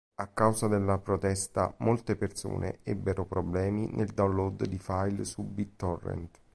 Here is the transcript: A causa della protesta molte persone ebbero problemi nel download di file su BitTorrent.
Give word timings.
A 0.15 0.25
causa 0.29 0.67
della 0.67 0.97
protesta 0.97 1.75
molte 1.77 2.15
persone 2.15 2.79
ebbero 2.81 3.23
problemi 3.27 3.87
nel 3.93 4.13
download 4.15 4.65
di 4.65 4.79
file 4.79 5.23
su 5.25 5.43
BitTorrent. 5.43 6.39